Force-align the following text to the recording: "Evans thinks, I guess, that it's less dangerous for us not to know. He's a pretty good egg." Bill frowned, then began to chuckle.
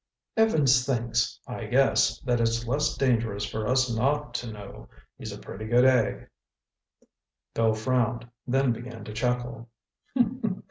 "Evans 0.35 0.83
thinks, 0.83 1.39
I 1.45 1.65
guess, 1.65 2.17
that 2.21 2.41
it's 2.41 2.65
less 2.65 2.97
dangerous 2.97 3.45
for 3.45 3.67
us 3.67 3.95
not 3.95 4.33
to 4.33 4.51
know. 4.51 4.89
He's 5.15 5.31
a 5.31 5.37
pretty 5.37 5.67
good 5.67 5.85
egg." 5.85 6.27
Bill 7.53 7.75
frowned, 7.75 8.27
then 8.47 8.71
began 8.73 9.03
to 9.03 9.13
chuckle. 9.13 9.69